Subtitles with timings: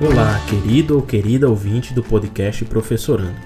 [0.00, 3.36] Olá, querido ou querida ouvinte do podcast Professorando.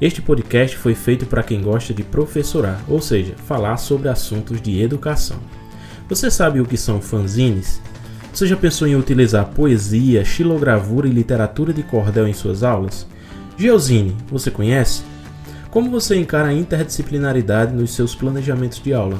[0.00, 4.80] Este podcast foi feito para quem gosta de professorar, ou seja, falar sobre assuntos de
[4.80, 5.40] educação.
[6.08, 7.82] Você sabe o que são fanzines?
[8.32, 13.08] Você já pensou em utilizar poesia, xilogravura e literatura de cordel em suas aulas?
[13.58, 15.02] Geozine, você conhece?
[15.68, 19.18] Como você encara a interdisciplinaridade nos seus planejamentos de aula?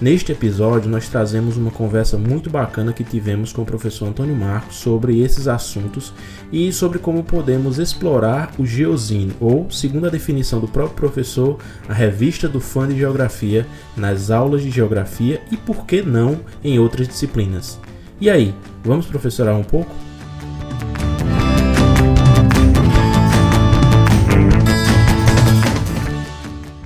[0.00, 4.76] Neste episódio, nós trazemos uma conversa muito bacana que tivemos com o professor Antônio Marcos
[4.76, 6.12] sobre esses assuntos
[6.52, 11.92] e sobre como podemos explorar o Geozine, ou, segundo a definição do próprio professor, a
[11.92, 17.08] revista do fã de geografia nas aulas de geografia e, por que não, em outras
[17.08, 17.76] disciplinas.
[18.20, 18.54] E aí,
[18.84, 20.07] vamos professorar um pouco?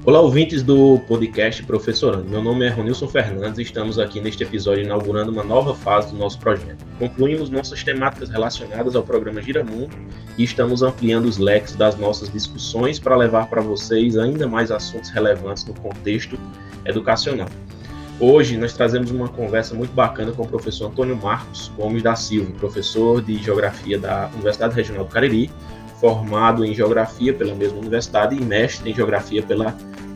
[0.05, 2.29] Olá, ouvintes do podcast Professorando.
[2.29, 6.19] Meu nome é Ronilson Fernandes e estamos aqui neste episódio inaugurando uma nova fase do
[6.19, 6.85] nosso projeto.
[6.99, 9.97] Concluímos nossas temáticas relacionadas ao programa Giramundo
[10.37, 15.09] e estamos ampliando os leques das nossas discussões para levar para vocês ainda mais assuntos
[15.11, 16.37] relevantes no contexto
[16.85, 17.49] educacional.
[18.19, 22.51] Hoje nós trazemos uma conversa muito bacana com o professor Antônio Marcos Gomes da Silva,
[22.59, 25.49] professor de Geografia da Universidade Regional do Cariri,
[26.01, 29.73] formado em Geografia pela mesma universidade e mestre em Geografia pela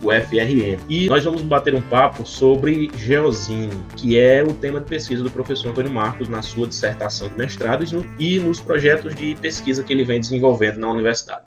[0.07, 0.79] UFRN.
[0.89, 5.31] E nós vamos bater um papo sobre Geozine, que é o tema de pesquisa do
[5.31, 7.85] professor Antônio Marcos na sua dissertação de mestrado
[8.19, 11.43] e nos projetos de pesquisa que ele vem desenvolvendo na universidade.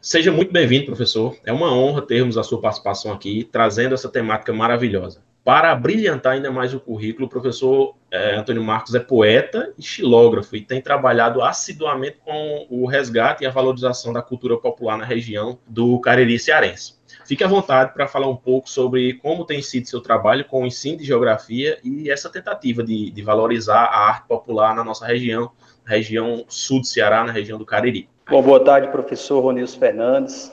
[0.00, 1.36] Seja muito bem-vindo, professor.
[1.44, 5.27] É uma honra termos a sua participação aqui, trazendo essa temática maravilhosa.
[5.48, 10.54] Para brilhantar ainda mais o currículo, o professor é, Antônio Marcos é poeta e xilógrafo
[10.54, 15.58] e tem trabalhado assiduamente com o resgate e a valorização da cultura popular na região
[15.66, 16.96] do Cariri cearense.
[17.24, 20.66] Fique à vontade para falar um pouco sobre como tem sido seu trabalho com o
[20.66, 25.50] ensino de geografia e essa tentativa de, de valorizar a arte popular na nossa região,
[25.82, 28.06] na região sul do Ceará, na região do Cariri.
[28.28, 30.52] Bom, boa tarde, professor Ronilson Fernandes.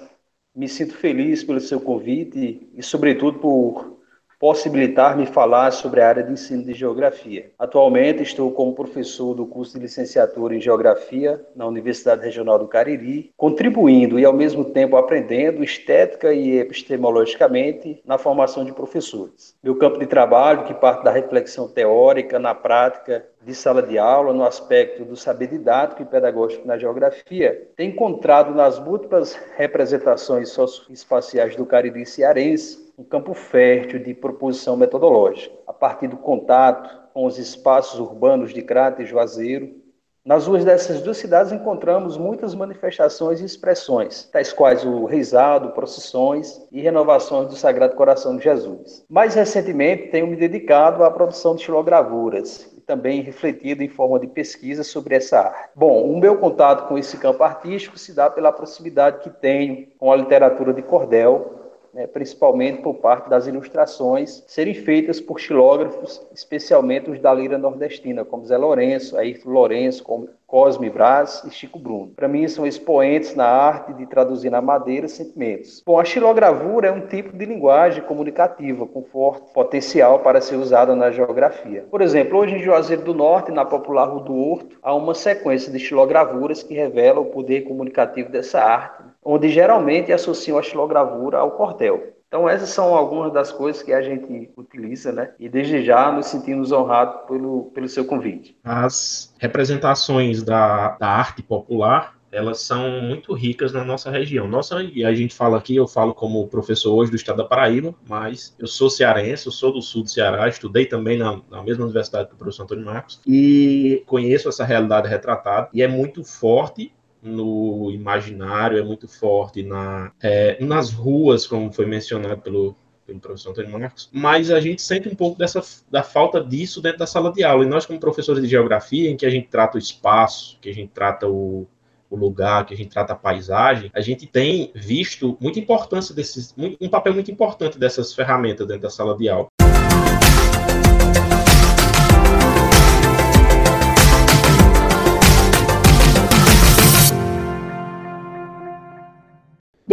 [0.55, 3.94] Me sinto feliz pelo seu convite e, sobretudo, por
[4.39, 7.51] possibilitar-me falar sobre a área de ensino de geografia.
[7.57, 13.31] Atualmente estou como professor do curso de licenciatura em geografia na Universidade Regional do Cariri,
[13.37, 19.55] contribuindo e ao mesmo tempo aprendendo estética e epistemologicamente na formação de professores.
[19.63, 24.33] Meu campo de trabalho, que parte da reflexão teórica na prática de sala de aula
[24.33, 31.55] no aspecto do saber didático e pedagógico na geografia, tem encontrado nas múltiplas representações socioespaciais
[31.55, 37.37] do Cariri cearense um campo fértil de proposição metodológica, a partir do contato com os
[37.37, 39.83] espaços urbanos de Crato e Juazeiro.
[40.23, 46.59] Nas ruas dessas duas cidades encontramos muitas manifestações e expressões, tais quais o reizado, procissões
[46.71, 49.05] e renovações do Sagrado Coração de Jesus.
[49.07, 54.83] Mais recentemente, tenho me dedicado à produção de xilogravuras, também refletido em forma de pesquisa
[54.83, 55.69] sobre essa arte.
[55.75, 60.11] Bom, o meu contato com esse campo artístico se dá pela proximidade que tenho com
[60.11, 61.64] a literatura de cordel,
[61.95, 68.25] né, principalmente por parte das ilustrações serem feitas por xilógrafos, especialmente os da lira nordestina,
[68.25, 72.11] como Zé Lourenço, Ayrton Lourenço, como Cosme Braz e Chico Bruno.
[72.15, 75.81] Para mim, são expoentes na arte de traduzir na madeira sentimentos.
[75.85, 80.95] Bom, a xilogravura é um tipo de linguagem comunicativa com forte potencial para ser usada
[80.95, 81.85] na geografia.
[81.89, 85.71] Por exemplo, hoje em Juazeiro do Norte, na popular Rua do Horto, há uma sequência
[85.71, 88.94] de xilogravuras que revela o poder comunicativo dessa arte
[89.25, 92.13] onde geralmente associam a xilogravura ao cordel.
[92.27, 95.31] Então, essas são algumas das coisas que a gente utiliza, né?
[95.39, 98.57] E desde já nos sentimos honrados pelo, pelo seu convite.
[98.63, 104.45] As representações da, da arte popular elas são muito ricas na nossa região.
[104.45, 107.95] Nossa, e a gente fala aqui, eu falo como professor hoje do estado da Paraíba,
[108.07, 111.85] mas eu sou cearense, eu sou do sul do Ceará, estudei também na, na mesma
[111.85, 116.91] universidade que o professor Antônio Marcos, e conheço essa realidade retratada, e é muito forte
[117.25, 122.75] no imaginário, é muito forte na, é, nas ruas, como foi mencionado pelo,
[123.05, 126.99] pelo professor Antônio Marcos, mas a gente sente um pouco dessa, da falta disso dentro
[126.99, 127.63] da sala de aula.
[127.63, 130.73] E nós, como professores de geografia, em que a gente trata o espaço, que a
[130.73, 131.67] gente trata o,
[132.09, 136.53] o lugar, que a gente trata a paisagem, a gente tem visto muita importância desses,
[136.57, 139.47] um papel muito importante dessas ferramentas dentro da sala de aula.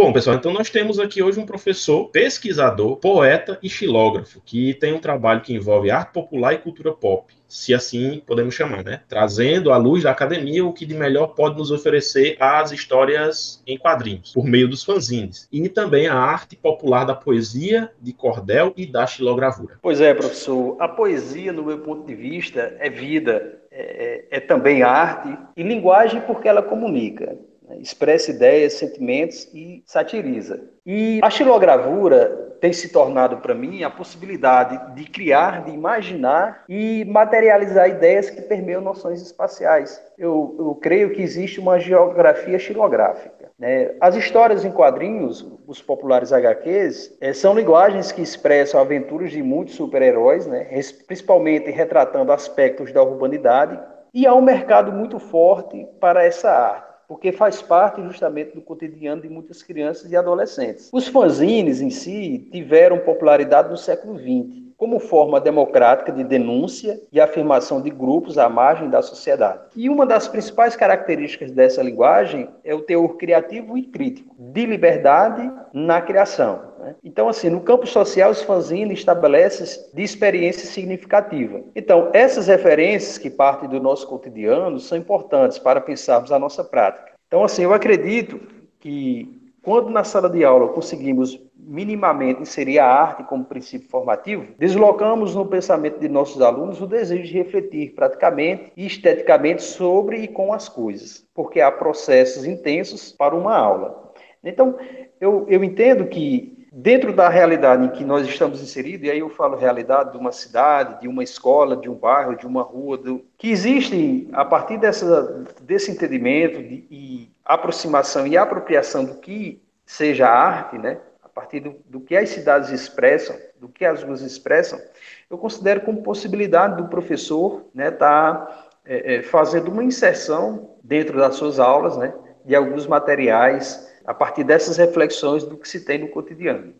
[0.03, 4.91] Bom, pessoal, então nós temos aqui hoje um professor, pesquisador, poeta e xilógrafo, que tem
[4.91, 8.99] um trabalho que envolve arte popular e cultura pop, se assim podemos chamar, né?
[9.07, 13.77] Trazendo à luz da academia o que de melhor pode nos oferecer as histórias em
[13.77, 18.85] quadrinhos, por meio dos fanzines, e também a arte popular da poesia, de cordel e
[18.85, 19.79] da xilogravura.
[19.81, 24.39] Pois é, professor, a poesia, no meu ponto de vista, é vida, é, é, é
[24.41, 27.37] também arte e linguagem porque ela comunica.
[27.79, 30.61] Expressa ideias, sentimentos e satiriza.
[30.85, 37.03] E a xilogravura tem se tornado para mim a possibilidade de criar, de imaginar e
[37.03, 40.01] materializar ideias que permeiam noções espaciais.
[40.17, 43.51] Eu, eu creio que existe uma geografia xilográfica.
[43.59, 43.93] Né?
[43.99, 49.75] As histórias em quadrinhos, os populares HQs, é, são linguagens que expressam aventuras de muitos
[49.75, 50.65] super-heróis, né?
[51.05, 53.77] principalmente retratando aspectos da urbanidade,
[54.13, 59.21] e há um mercado muito forte para essa arte porque faz parte justamente do cotidiano
[59.21, 60.89] de muitas crianças e adolescentes.
[60.91, 67.21] Os fanzines em si tiveram popularidade no século XX, como forma democrática de denúncia e
[67.21, 69.59] afirmação de grupos à margem da sociedade.
[69.75, 75.51] E uma das principais características dessa linguagem é o teor criativo e crítico, de liberdade
[75.71, 76.72] na criação.
[76.83, 76.95] Né?
[77.03, 81.61] Então, assim, no campo social, os fanzines estabelecem de experiência significativa.
[81.73, 87.13] Então, essas referências que partem do nosso cotidiano são importantes para pensarmos a nossa prática.
[87.27, 88.39] Então, assim, eu acredito
[88.79, 95.33] que quando na sala de aula conseguimos minimamente inserir a arte como princípio formativo, deslocamos
[95.33, 100.51] no pensamento de nossos alunos o desejo de refletir praticamente e esteticamente sobre e com
[100.51, 104.11] as coisas, porque há processos intensos para uma aula.
[104.43, 104.77] Então,
[105.21, 109.29] eu, eu entendo que dentro da realidade em que nós estamos inseridos, e aí eu
[109.29, 113.23] falo realidade de uma cidade, de uma escola, de um bairro, de uma rua, do,
[113.37, 120.27] que existe, a partir dessa, desse entendimento de, e aproximação e apropriação do que seja
[120.27, 124.81] arte, né, a partir do, do que as cidades expressam, do que as ruas expressam,
[125.29, 131.19] eu considero como possibilidade do professor estar né, tá, é, é, fazendo uma inserção dentro
[131.19, 132.11] das suas aulas, né,
[132.43, 136.73] de alguns materiais a partir dessas reflexões do que se tem no cotidiano.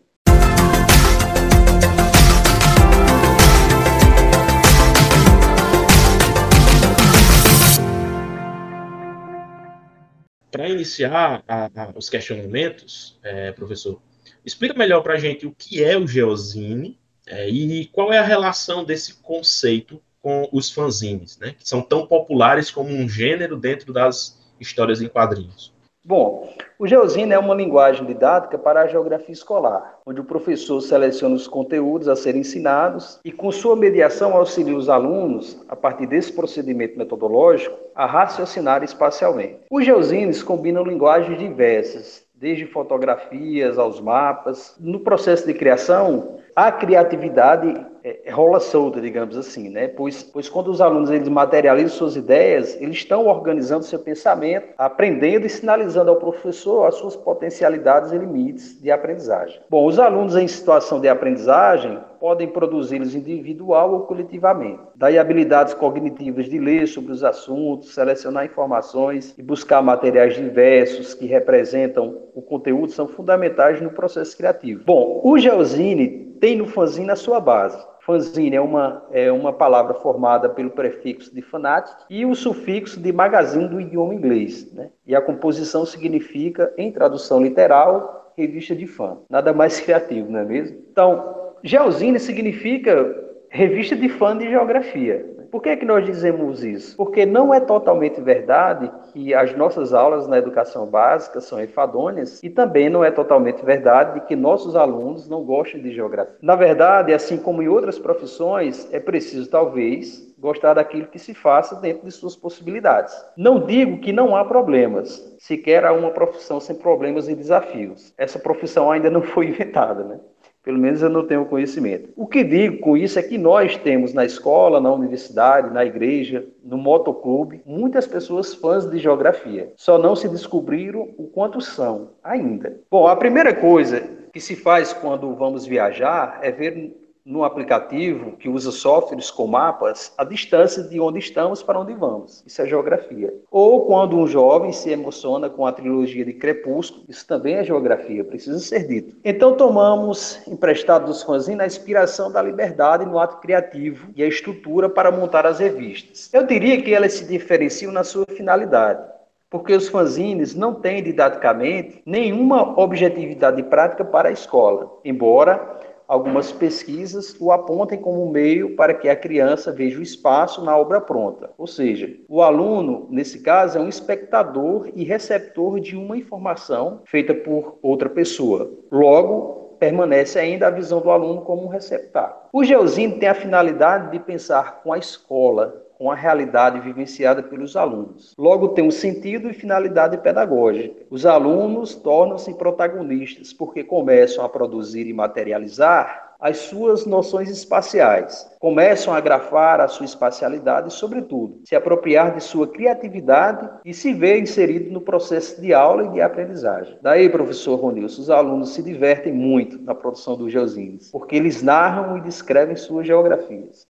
[10.50, 14.00] Para iniciar a, a, os questionamentos, é, professor,
[14.44, 18.24] explica melhor para a gente o que é o geozine é, e qual é a
[18.24, 23.92] relação desse conceito com os fanzines, né, que são tão populares como um gênero dentro
[23.92, 25.73] das histórias em quadrinhos.
[26.06, 31.34] Bom, o Geosine é uma linguagem didática para a geografia escolar, onde o professor seleciona
[31.34, 36.30] os conteúdos a serem ensinados e, com sua mediação, auxilia os alunos, a partir desse
[36.30, 39.60] procedimento metodológico, a raciocinar espacialmente.
[39.70, 44.76] Os Geosines combinam linguagens diversas, desde fotografias aos mapas.
[44.78, 47.74] No processo de criação, a criatividade
[48.04, 49.88] é, é, rola solta, digamos assim, né?
[49.88, 55.46] Pois, pois quando os alunos eles materializam suas ideias, eles estão organizando seu pensamento, aprendendo
[55.46, 59.58] e sinalizando ao professor as suas potencialidades e limites de aprendizagem.
[59.70, 64.80] Bom, os alunos em situação de aprendizagem podem produzi-los individual ou coletivamente.
[64.96, 71.26] Daí habilidades cognitivas de ler sobre os assuntos, selecionar informações e buscar materiais diversos que
[71.26, 74.84] representam o conteúdo são fundamentais no processo criativo.
[74.86, 77.76] Bom, o Geozine tem no fanzine a sua base.
[78.00, 83.12] Fanzine é uma, é uma palavra formada pelo prefixo de fanatic e o sufixo de
[83.12, 84.72] magazine do idioma inglês.
[84.72, 84.88] Né?
[85.06, 89.18] E a composição significa, em tradução literal, revista de fã.
[89.28, 90.78] Nada mais criativo, não é mesmo?
[90.90, 95.24] Então, Geozine significa revista de fã de geografia.
[95.50, 96.94] Por que, é que nós dizemos isso?
[96.94, 102.50] Porque não é totalmente verdade que as nossas aulas na educação básica são enfadonhas e
[102.50, 106.36] também não é totalmente verdade que nossos alunos não gostam de geografia.
[106.42, 111.76] Na verdade, assim como em outras profissões, é preciso talvez gostar daquilo que se faça
[111.76, 113.14] dentro de suas possibilidades.
[113.38, 118.12] Não digo que não há problemas, sequer há uma profissão sem problemas e desafios.
[118.18, 120.20] Essa profissão ainda não foi inventada, né?
[120.64, 122.08] Pelo menos eu não tenho conhecimento.
[122.16, 126.46] O que digo com isso é que nós temos na escola, na universidade, na igreja,
[126.64, 129.70] no motoclube, muitas pessoas fãs de geografia.
[129.76, 132.80] Só não se descobriram o quanto são ainda.
[132.90, 134.02] Bom, a primeira coisa
[134.32, 140.12] que se faz quando vamos viajar é ver no aplicativo que usa softwares com mapas
[140.18, 142.44] a distância de onde estamos para onde vamos.
[142.46, 143.32] Isso é geografia.
[143.50, 148.22] Ou quando um jovem se emociona com a trilogia de Crepúsculo, isso também é geografia,
[148.22, 149.16] precisa ser dito.
[149.24, 154.90] Então tomamos emprestado dos fãzinhos a inspiração da liberdade no ato criativo e a estrutura
[154.90, 156.28] para montar as revistas.
[156.32, 159.14] Eu diria que elas se diferenciam na sua finalidade
[159.48, 167.36] porque os fanzines não têm didaticamente nenhuma objetividade prática para a escola, embora algumas pesquisas
[167.40, 171.50] o apontem como meio para que a criança veja o espaço na obra pronta.
[171.56, 177.34] Ou seja, o aluno, nesse caso, é um espectador e receptor de uma informação feita
[177.34, 178.70] por outra pessoa.
[178.90, 182.48] Logo, permanece ainda a visão do aluno como um receptáculo.
[182.52, 187.76] O Geozine tem a finalidade de pensar com a escola, com a realidade vivenciada pelos
[187.76, 188.34] alunos.
[188.38, 190.94] Logo, tem um sentido e finalidade pedagógica.
[191.10, 199.14] Os alunos tornam-se protagonistas porque começam a produzir e materializar as suas noções espaciais, começam
[199.14, 204.40] a grafar a sua espacialidade e, sobretudo, se apropriar de sua criatividade e se ver
[204.40, 206.98] inserido no processo de aula e de aprendizagem.
[207.00, 212.18] Daí, professor Ronilson, os alunos se divertem muito na produção dos geozines, porque eles narram
[212.18, 213.86] e descrevem suas geografias.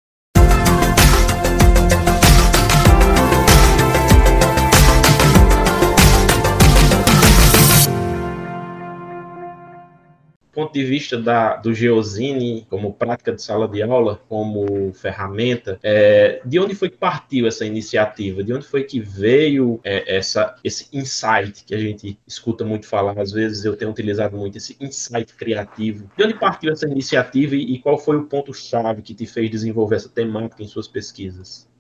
[10.60, 16.42] Ponto de vista da, do Geozine como prática de sala de aula, como ferramenta, é,
[16.44, 18.44] de onde foi que partiu essa iniciativa?
[18.44, 23.18] De onde foi que veio é, essa, esse insight que a gente escuta muito falar?
[23.18, 26.10] Às vezes eu tenho utilizado muito esse insight criativo.
[26.14, 29.96] De onde partiu essa iniciativa e, e qual foi o ponto-chave que te fez desenvolver
[29.96, 31.70] essa temática em suas pesquisas?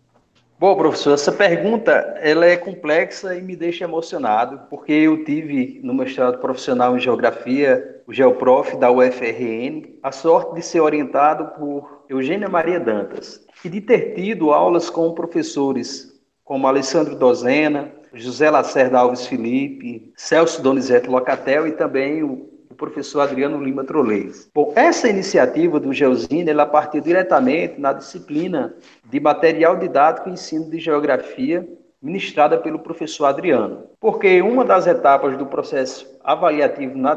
[0.60, 5.94] Bom, professor, essa pergunta ela é complexa e me deixa emocionado, porque eu tive no
[5.94, 12.48] mestrado profissional em Geografia, o Geoprof da UFRN, a sorte de ser orientado por Eugênia
[12.48, 19.28] Maria Dantas e de ter tido aulas com professores como Alessandro Dozena, José Lacerda Alves
[19.28, 24.50] Felipe, Celso Donizete Locatel e também o professor Adriano Lima Trolleis.
[24.52, 28.74] Bom, essa iniciativa do Geozine, ela partiu diretamente na disciplina
[29.04, 31.64] de material didático e ensino de geografia
[32.02, 33.84] ministrada pelo professor Adriano.
[34.00, 37.14] Porque uma das etapas do processo avaliativo na,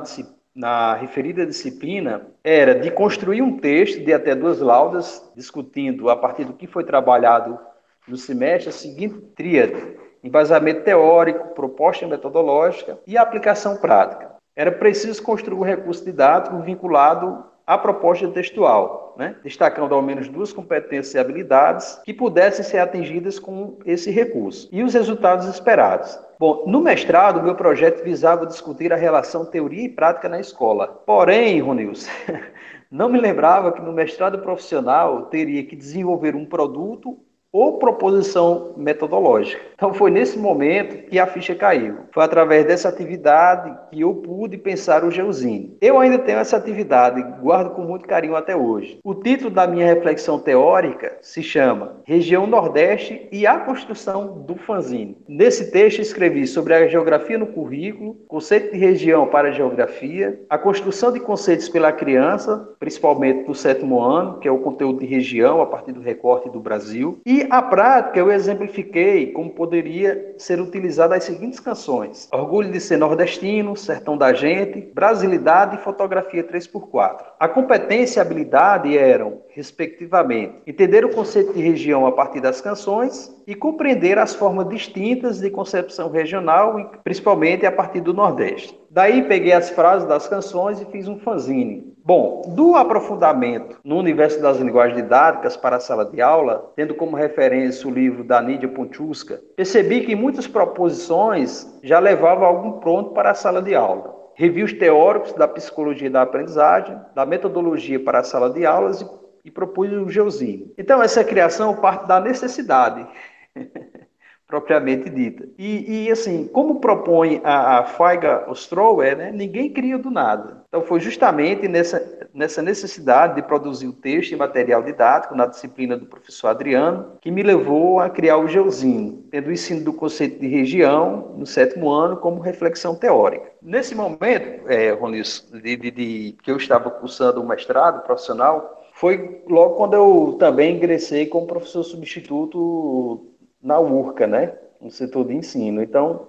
[0.56, 6.46] na referida disciplina era de construir um texto de até duas laudas, discutindo a partir
[6.46, 7.60] do que foi trabalhado
[8.08, 15.58] no semestre a seguinte tríade: embasamento teórico, proposta metodológica e aplicação prática era preciso construir
[15.58, 19.36] um recurso didático vinculado à proposta textual, né?
[19.44, 24.84] destacando ao menos duas competências e habilidades que pudessem ser atingidas com esse recurso e
[24.84, 26.20] os resultados esperados.
[26.44, 30.88] Bom, no mestrado, meu projeto visava discutir a relação teoria e prática na escola.
[30.88, 32.06] Porém, Ronils,
[32.92, 37.18] não me lembrava que no mestrado profissional teria que desenvolver um produto
[37.54, 39.62] ou proposição metodológica.
[39.76, 41.98] Então foi nesse momento que a ficha caiu.
[42.12, 45.78] Foi através dessa atividade que eu pude pensar o Geusine.
[45.80, 48.98] Eu ainda tenho essa atividade, guardo com muito carinho até hoje.
[49.04, 55.18] O título da minha reflexão teórica se chama Região Nordeste e a construção do fanzine.
[55.28, 60.58] Nesse texto escrevi sobre a geografia no currículo, conceito de região para a geografia, a
[60.58, 65.62] construção de conceitos pela criança, principalmente no sétimo ano, que é o conteúdo de região
[65.62, 71.16] a partir do recorte do Brasil, e a prática eu exemplifiquei como poderia ser utilizada
[71.16, 77.24] as seguintes canções: Orgulho de ser nordestino, Sertão da Gente, Brasilidade e Fotografia 3x4.
[77.40, 83.33] A competência e habilidade eram, respectivamente, entender o conceito de região a partir das canções
[83.46, 88.78] e compreender as formas distintas de concepção regional, principalmente a partir do Nordeste.
[88.90, 91.94] Daí peguei as frases das canções e fiz um fanzine.
[92.06, 97.16] Bom, do aprofundamento no universo das linguagens didáticas para a sala de aula, tendo como
[97.16, 103.32] referência o livro da Nídia Ponchuska, percebi que muitas proposições já levavam algum pronto para
[103.32, 104.14] a sala de aula.
[104.36, 109.06] Revi os teóricos da psicologia da aprendizagem, da metodologia para a sala de aulas e,
[109.46, 110.74] e propus o Geusine.
[110.78, 113.08] Então, essa criação parte da necessidade
[114.54, 115.48] propriamente dita.
[115.58, 120.64] E, e, assim, como propõe a, a Feiga Ostrower, né, ninguém cria do nada.
[120.68, 125.98] Então foi justamente nessa, nessa necessidade de produzir o texto e material didático na disciplina
[125.98, 130.40] do professor Adriano que me levou a criar o Geuzinho, tendo o ensino do conceito
[130.40, 133.52] de região no sétimo ano como reflexão teórica.
[133.60, 139.42] Nesse momento, é, Ronis, de, de, de, que eu estava cursando o mestrado profissional, foi
[139.50, 143.33] logo quando eu também ingressei como professor substituto
[143.64, 144.54] na URCA, né?
[144.82, 145.82] No setor de ensino.
[145.82, 146.28] Então,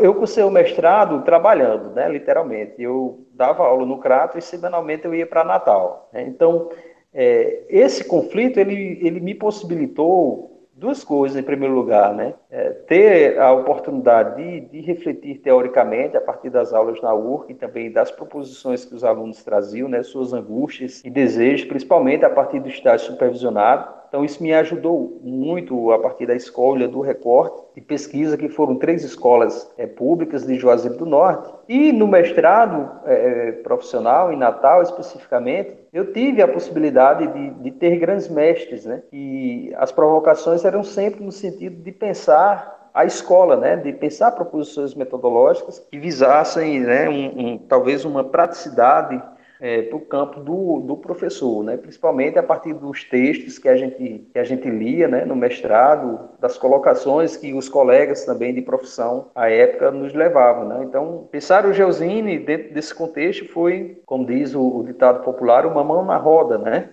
[0.00, 2.08] eu cursei o mestrado trabalhando, né?
[2.08, 2.74] Literalmente.
[2.82, 6.08] Eu dava aula no Crato e semanalmente eu ia para Natal.
[6.12, 6.22] Né?
[6.22, 6.70] Então,
[7.14, 12.34] é, esse conflito, ele, ele me possibilitou duas coisas, em primeiro lugar, né?
[12.50, 17.54] É, ter a oportunidade de, de, refletir teoricamente a partir das aulas na URC e
[17.54, 20.02] também das proposições que os alunos traziam, né?
[20.04, 25.92] Suas angústias e desejos, principalmente a partir do estágio supervisionado Então, isso me ajudou muito
[25.92, 30.54] a partir da escolha do recorte de pesquisa, que foram três escolas é, públicas de
[30.54, 31.52] Juazeiro do Norte.
[31.68, 37.98] E no mestrado é, profissional, em Natal especificamente, eu tive a possibilidade de, de ter
[37.98, 39.02] grandes mestres, né?
[39.12, 44.92] E as provocações eram sempre no sentido de pensar a escola, né, de pensar proposições
[44.92, 49.22] metodológicas que visassem, né, um, um, talvez uma praticidade
[49.60, 51.76] é, para o campo do, do professor, né?
[51.76, 56.28] principalmente a partir dos textos que a gente, que a gente lia né, no mestrado,
[56.40, 60.68] das colocações que os colegas também de profissão à época nos levavam.
[60.68, 60.84] Né?
[60.84, 65.84] Então, pensar o Geosine dentro desse contexto foi, como diz o, o ditado popular, uma
[65.84, 66.90] mão na roda, né?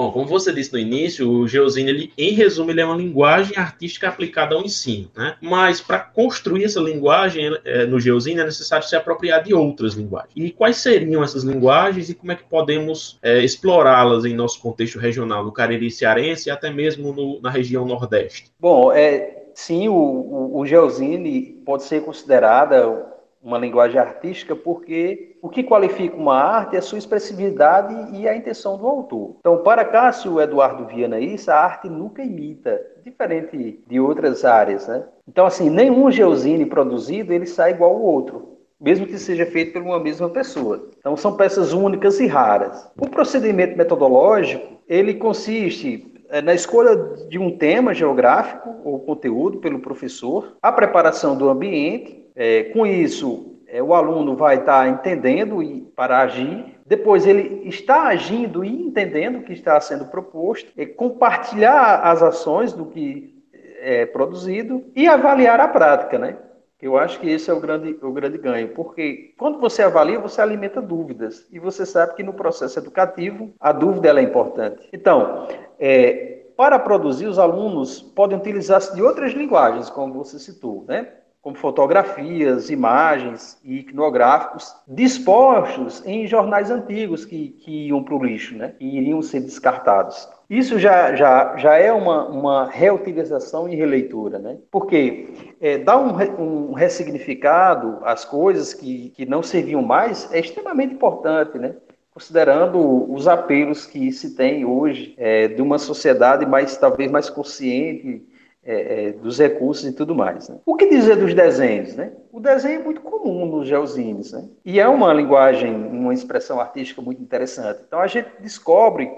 [0.00, 3.54] Bom, como você disse no início, o Geosine, ele, em resumo, ele é uma linguagem
[3.58, 5.36] artística aplicada ao ensino, né?
[5.42, 10.32] Mas para construir essa linguagem é, no Geosine é necessário se apropriar de outras linguagens.
[10.34, 14.98] E quais seriam essas linguagens e como é que podemos é, explorá-las em nosso contexto
[14.98, 18.46] regional, no Cariri cearense e até mesmo no, na região Nordeste?
[18.58, 23.09] Bom, é, sim, o, o, o pode ser considerada
[23.42, 28.36] uma linguagem artística, porque o que qualifica uma arte é a sua expressividade e a
[28.36, 29.36] intenção do autor.
[29.40, 35.04] Então, para Cássio Eduardo Viana isso, a arte nunca imita, diferente de outras áreas, né?
[35.26, 39.82] Então, assim, nenhum geosine produzido ele sai igual ao outro, mesmo que seja feito por
[39.82, 40.88] uma mesma pessoa.
[40.98, 42.90] Então, são peças únicas e raras.
[42.98, 46.94] O procedimento metodológico, ele consiste é, na escolha
[47.28, 53.58] de um tema geográfico ou conteúdo pelo professor, a preparação do ambiente, é, com isso,
[53.68, 56.80] é, o aluno vai estar entendendo e, para agir.
[56.86, 62.72] Depois ele está agindo e entendendo o que está sendo proposto, é, compartilhar as ações
[62.72, 63.38] do que
[63.82, 66.38] é produzido e avaliar a prática, né?
[66.80, 70.40] Eu acho que esse é o grande, o grande ganho, porque quando você avalia, você
[70.40, 71.46] alimenta dúvidas.
[71.52, 74.88] E você sabe que no processo educativo, a dúvida é importante.
[74.94, 75.46] Então,
[75.78, 81.06] é, para produzir, os alunos podem utilizar-se de outras linguagens, como você citou, né?
[81.42, 88.54] Como fotografias, imagens e iconográficos dispostos em jornais antigos que, que iam para o lixo,
[88.54, 88.74] né?
[88.78, 90.28] e iriam ser descartados.
[90.50, 94.58] Isso já, já, já é uma, uma reutilização e releitura, né?
[94.70, 95.28] porque
[95.60, 101.58] é, dar um, um ressignificado às coisas que, que não serviam mais é extremamente importante,
[101.58, 101.74] né?
[102.12, 108.26] considerando os apelos que se tem hoje é, de uma sociedade mais talvez mais consciente
[108.64, 110.48] é, é, dos recursos e tudo mais.
[110.48, 110.58] Né?
[110.66, 111.94] O que dizer dos desenhos?
[111.96, 112.12] Né?
[112.32, 114.48] O desenho é muito comum nos geosines, né?
[114.64, 117.80] e é uma linguagem, uma expressão artística muito interessante.
[117.86, 119.10] Então a gente descobre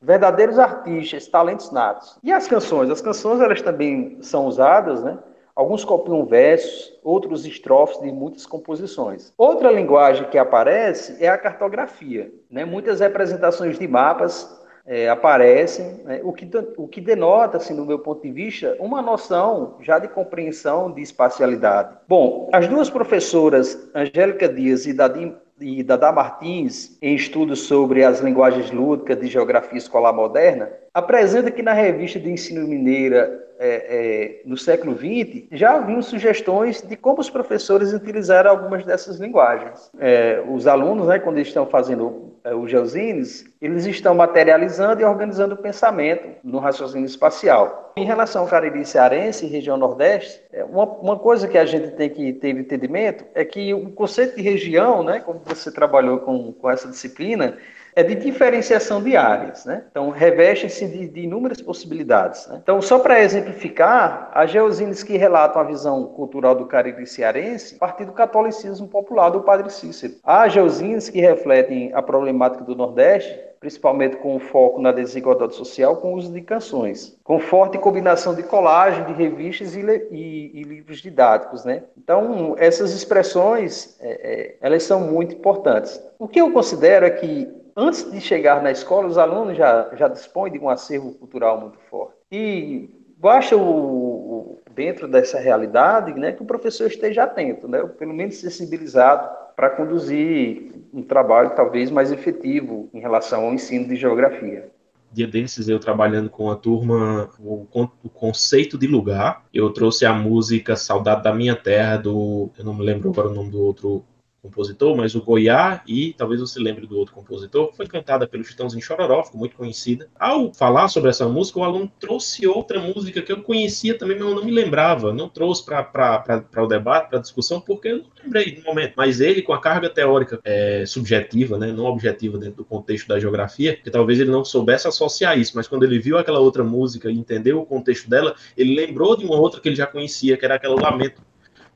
[0.00, 2.18] verdadeiros artistas, talentos natos.
[2.22, 2.90] E as canções?
[2.90, 5.18] As canções elas também são usadas, né?
[5.58, 9.32] Alguns copiam versos, outros estrofes de muitas composições.
[9.36, 12.32] Outra linguagem que aparece é a cartografia.
[12.48, 12.64] Né?
[12.64, 14.56] Muitas representações de mapas
[14.88, 16.48] é, aparecem, né, o, que,
[16.78, 21.02] o que denota, assim, no meu ponto de vista, uma noção já de compreensão de
[21.02, 21.94] espacialidade.
[22.08, 28.20] Bom, as duas professoras, Angélica Dias e Dadim, e Dada Martins, em estudos sobre as
[28.20, 34.42] linguagens lúdicas de geografia escolar moderna, apresenta que na revista de ensino mineira é, é,
[34.44, 39.90] no século XX, já haviam sugestões de como os professores utilizaram algumas dessas linguagens.
[39.98, 45.54] É, os alunos, né, quando estão fazendo é, os geosines, eles estão materializando e organizando
[45.54, 47.92] o pensamento no raciocínio espacial.
[47.96, 51.90] Em relação ao Cariri cearense e região nordeste, é, uma, uma coisa que a gente
[51.90, 56.52] tem que ter entendimento é que o conceito de região, né, como você trabalhou com,
[56.52, 57.56] com essa disciplina,
[57.98, 59.82] é de diferenciação de áreas, né?
[59.90, 62.46] Então, reveste-se de, de, inúmeras possibilidades.
[62.46, 62.60] Né?
[62.62, 68.04] Então, só para exemplificar, as geosines que relatam a visão cultural do Caribe cearense, partir
[68.04, 70.14] do catolicismo popular do Padre Cícero.
[70.22, 76.14] Há geosines que refletem a problemática do Nordeste, principalmente com foco na desigualdade social, com
[76.14, 81.00] o uso de canções, com forte combinação de colagem, de revistas e, e, e livros
[81.00, 81.82] didáticos, né?
[81.96, 86.00] Então, essas expressões, é, é, elas são muito importantes.
[86.16, 90.08] O que eu considero é que antes de chegar na escola, os alunos já, já
[90.08, 92.16] dispõem de um acervo cultural muito forte.
[92.30, 98.12] E basta o, o, dentro dessa realidade né, que o professor esteja atento, né, pelo
[98.12, 104.68] menos sensibilizado para conduzir um trabalho talvez mais efetivo em relação ao ensino de geografia.
[105.12, 110.12] Dia desses, eu trabalhando com a turma, o, o, conceito de lugar, eu trouxe a
[110.12, 112.50] música Saudade da Minha Terra, do.
[112.58, 114.04] Eu não me lembro agora o nome do outro
[114.48, 118.82] compositor, mas o Goiá e talvez você lembre do outro compositor, foi cantada pelo Chitãozinho
[118.82, 120.08] Chororó, ficou muito conhecida.
[120.18, 124.26] Ao falar sobre essa música, o aluno trouxe outra música que eu conhecia também, mas
[124.26, 128.06] eu não me lembrava, não trouxe para o debate, para a discussão, porque eu não
[128.24, 128.94] lembrei no momento.
[128.96, 133.20] Mas ele, com a carga teórica é, subjetiva, né, não objetiva dentro do contexto da
[133.20, 137.10] geografia, que talvez ele não soubesse associar isso, mas quando ele viu aquela outra música
[137.10, 140.44] e entendeu o contexto dela, ele lembrou de uma outra que ele já conhecia, que
[140.44, 141.20] era aquela Lamento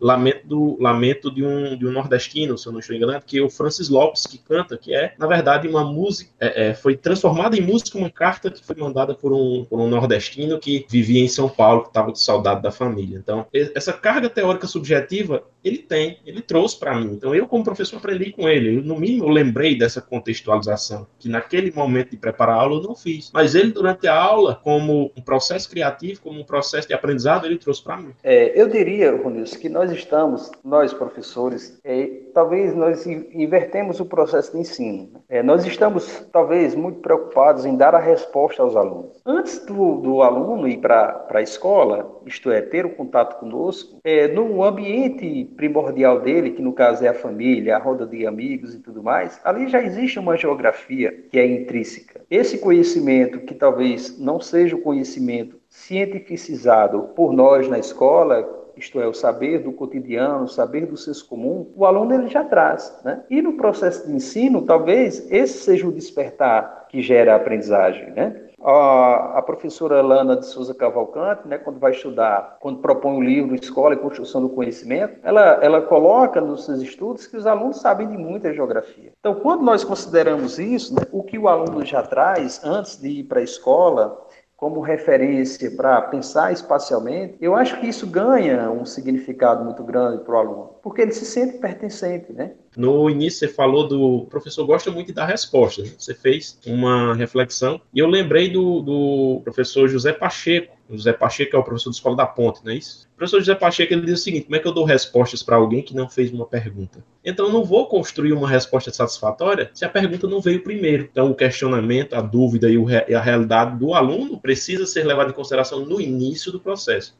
[0.02, 3.42] Lamento, do, Lamento de, um, de um nordestino, se eu não estou enganado, que é
[3.42, 7.56] o Francis Lopes que canta, que é, na verdade, uma música, é, é, foi transformada
[7.56, 11.28] em música uma carta que foi mandada por um, por um nordestino que vivia em
[11.28, 13.16] São Paulo, que estava com saudade da família.
[13.16, 17.12] Então, essa carga teórica subjetiva, ele tem, ele trouxe para mim.
[17.12, 18.78] Então, eu, como professor, aprendi com ele.
[18.78, 22.82] Eu, no mínimo, eu lembrei dessa contextualização, que naquele momento de preparar a aula eu
[22.82, 23.30] não fiz.
[23.32, 27.58] Mas ele, durante a aula, como um processo criativo, como um processo de aprendizado, ele
[27.58, 28.12] trouxe para mim.
[28.22, 34.52] É, eu diria, Ronilson, que nós estamos, nós professores, é, talvez nós invertemos o processo
[34.52, 35.22] de ensino.
[35.28, 39.20] É, nós estamos, talvez, muito preocupados em dar a resposta aos alunos.
[39.24, 44.28] Antes do, do aluno ir para a escola, isto é, ter o contato conosco, é,
[44.28, 48.78] no ambiente primordial dele, que no caso é a família, a roda de amigos e
[48.78, 52.20] tudo mais, ali já existe uma geografia que é intrínseca.
[52.30, 59.06] Esse conhecimento, que talvez não seja o conhecimento cientificizado por nós na escola, isto é,
[59.06, 62.98] o saber do cotidiano, o saber do senso comum, o aluno ele já traz.
[63.04, 63.22] Né?
[63.30, 68.10] E no processo de ensino, talvez esse seja o despertar que gera a aprendizagem.
[68.12, 68.34] Né?
[68.64, 73.94] A, professora Lana de Souza Cavalcante, né, quando vai estudar, quando propõe o livro Escola
[73.94, 78.16] e Construção do Conhecimento, ela, ela coloca nos seus estudos que os alunos sabem de
[78.16, 79.12] muita geografia.
[79.18, 83.24] Então, quando nós consideramos isso, né, o que o aluno já traz antes de ir
[83.24, 84.26] para a escola,
[84.62, 90.36] como referência para pensar espacialmente, eu acho que isso ganha um significado muito grande para
[90.36, 92.52] o aluno, porque ele se sente pertencente, né?
[92.76, 95.88] No início você falou do o professor gosta muito de dar respostas.
[95.88, 95.94] Né?
[95.98, 100.76] Você fez uma reflexão e eu lembrei do, do professor José Pacheco.
[100.88, 103.08] O José Pacheco é o professor da Escola da Ponte, não é isso?
[103.14, 105.56] O professor José Pacheco ele diz o seguinte: como é que eu dou respostas para
[105.56, 107.04] alguém que não fez uma pergunta?
[107.24, 111.08] Então eu não vou construir uma resposta satisfatória se a pergunta não veio primeiro.
[111.10, 115.84] Então o questionamento, a dúvida e, a realidade do aluno precisa ser levado em consideração
[115.84, 117.14] no início do processo.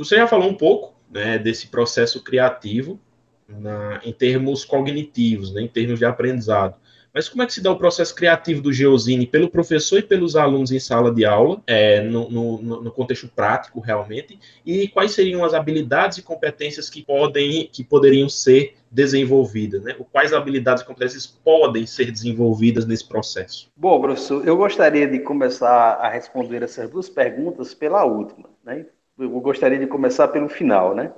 [0.00, 2.98] Você já falou um pouco né, desse processo criativo
[3.46, 6.74] na, em termos cognitivos, né, em termos de aprendizado.
[7.12, 10.36] Mas como é que se dá o processo criativo do Geozine pelo professor e pelos
[10.36, 15.44] alunos em sala de aula, é, no, no, no, contexto prático realmente, e quais seriam
[15.44, 19.94] as habilidades e competências que podem, que poderiam ser desenvolvidas, né?
[20.10, 23.70] Quais habilidades e competências podem ser desenvolvidas nesse processo?
[23.76, 28.86] Bom, professor, eu gostaria de começar a responder essas duas perguntas pela última, né?
[29.20, 31.12] Eu gostaria de começar pelo final, né?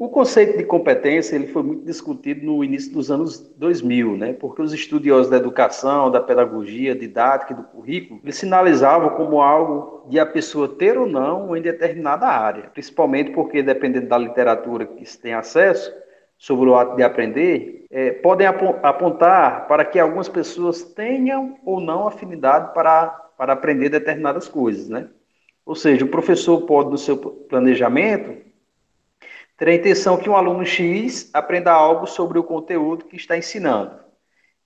[0.00, 4.32] O conceito de competência ele foi muito discutido no início dos anos 2000, né?
[4.32, 10.08] Porque os estudiosos da educação, da pedagogia, didática e do currículo, eles sinalizavam como algo
[10.08, 15.04] de a pessoa ter ou não em determinada área, principalmente porque dependendo da literatura que
[15.04, 15.92] se tem acesso
[16.38, 22.08] sobre o ato de aprender, é, podem apontar para que algumas pessoas tenham ou não
[22.08, 25.10] afinidade para, para aprender determinadas coisas, né?
[25.70, 28.44] Ou seja, o professor pode, no seu planejamento,
[29.56, 33.92] ter a intenção que um aluno X aprenda algo sobre o conteúdo que está ensinando.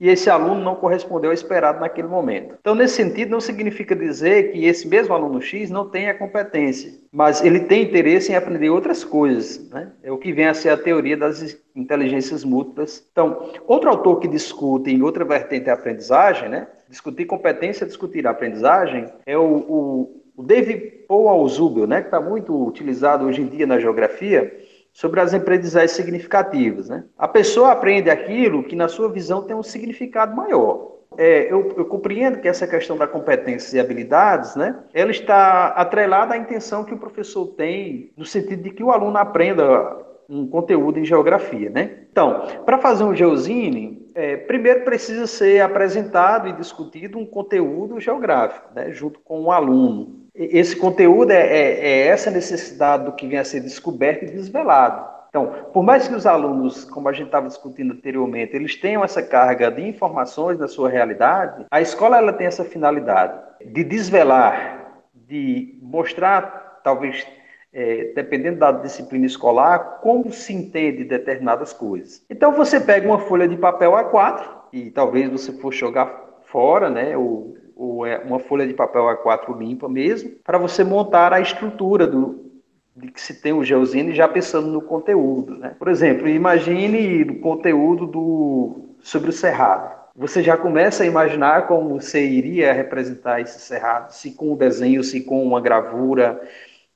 [0.01, 2.57] E esse aluno não correspondeu ao esperado naquele momento.
[2.59, 7.45] Então, nesse sentido, não significa dizer que esse mesmo aluno X não tenha competência, mas
[7.45, 9.69] ele tem interesse em aprender outras coisas.
[9.69, 9.93] Né?
[10.03, 13.07] É o que vem a ser a teoria das inteligências múltiplas.
[13.13, 16.67] Então, outro autor que discute em outra vertente a aprendizagem, né?
[16.89, 22.21] discutir competência, discutir a aprendizagem, é o, o o David Paul Alzubel, né, que está
[22.21, 24.53] muito utilizado hoje em dia na geografia,
[24.93, 26.89] sobre as aprendizagens significativas.
[26.89, 27.05] Né?
[27.19, 30.95] A pessoa aprende aquilo que, na sua visão, tem um significado maior.
[31.17, 36.35] É, eu, eu, compreendo que essa questão da competência e habilidades, né, ela está atrelada
[36.35, 40.99] à intenção que o professor tem, no sentido de que o aluno aprenda um conteúdo
[40.99, 41.99] em geografia, né?
[42.11, 48.69] Então, para fazer um geozine, é, primeiro precisa ser apresentado e discutido um conteúdo geográfico,
[48.75, 50.24] né, junto com o aluno.
[50.35, 55.15] Esse conteúdo é, é, é essa necessidade do que vem a ser descoberto e desvelado.
[55.29, 59.23] Então, por mais que os alunos, como a gente estava discutindo anteriormente, eles tenham essa
[59.23, 65.77] carga de informações da sua realidade, a escola ela tem essa finalidade de desvelar, de
[65.83, 67.27] mostrar, talvez,
[67.73, 72.25] é, dependendo da disciplina escolar, como se entende determinadas coisas.
[72.31, 77.17] Então, você pega uma folha de papel A4 e talvez você for jogar fora, né,
[77.17, 82.07] ou ou é uma folha de papel A4 limpa mesmo, para você montar a estrutura
[82.07, 82.53] do,
[82.97, 85.57] de que se tem o Geozine já pensando no conteúdo.
[85.57, 85.75] Né?
[85.79, 90.05] Por exemplo, imagine o conteúdo do, sobre o Cerrado.
[90.17, 95.03] Você já começa a imaginar como você iria representar esse Cerrado, se com o desenho,
[95.03, 96.41] se com uma gravura,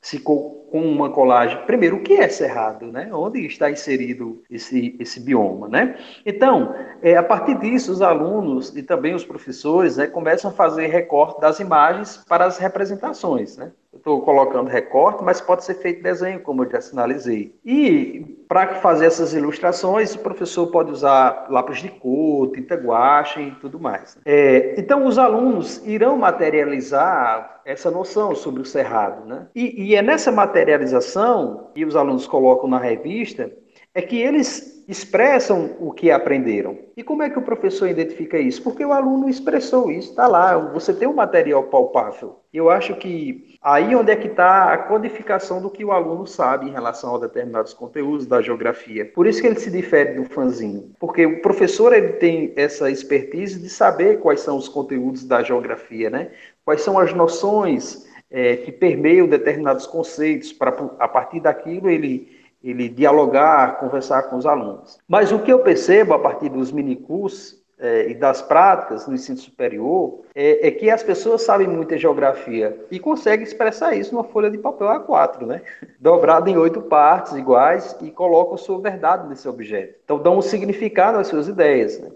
[0.00, 1.64] se com, uma colagem.
[1.64, 3.08] Primeiro, o que é cerrado, né?
[3.12, 5.96] Onde está inserido esse, esse bioma, né?
[6.26, 10.88] Então, é, a partir disso, os alunos e também os professores né, começam a fazer
[10.88, 13.72] recorte das imagens para as representações, né?
[13.98, 17.54] Estou colocando recorte, mas pode ser feito desenho, como eu já sinalizei.
[17.64, 23.50] E para fazer essas ilustrações, o professor pode usar lápis de cor, tinta guache e
[23.56, 24.16] tudo mais.
[24.24, 29.26] É, então, os alunos irão materializar essa noção sobre o cerrado.
[29.26, 29.46] Né?
[29.54, 33.52] E, e é nessa materialização que os alunos colocam na revista
[33.94, 36.78] é que eles expressam o que aprenderam.
[36.96, 38.62] E como é que o professor identifica isso?
[38.62, 42.40] Porque o aluno expressou isso, está lá, você tem um material palpável.
[42.54, 46.66] Eu acho que aí onde é que está a codificação do que o aluno sabe
[46.66, 49.04] em relação a determinados conteúdos da geografia.
[49.04, 53.60] Por isso que ele se difere do fanzinho, porque o professor ele tem essa expertise
[53.60, 56.30] de saber quais são os conteúdos da geografia, né?
[56.64, 62.88] Quais são as noções é, que permeiam determinados conceitos para a partir daquilo ele ele
[62.88, 64.98] dialogar, conversar com os alunos.
[65.06, 69.38] Mas o que eu percebo a partir dos minicursos é, e das práticas no ensino
[69.38, 74.50] superior é, é, que as pessoas sabem muita geografia e conseguem expressar isso numa folha
[74.50, 75.62] de papel A4, né?
[76.00, 79.94] Dobrada em oito partes iguais e colocam sua verdade nesse objeto.
[80.04, 82.00] Então dão um significado às suas ideias.
[82.00, 82.10] Né?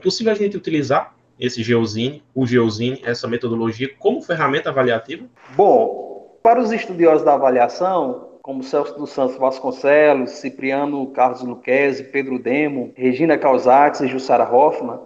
[0.00, 5.26] Possível a gente utilizar esse Geozine, o Geozine, essa metodologia, como ferramenta avaliativa?
[5.56, 12.38] Bom, para os estudiosos da avaliação, como Celso dos Santos Vasconcelos, Cipriano Carlos Luquezzi, Pedro
[12.38, 15.00] Demo, Regina Causates e Jussara Hoffman,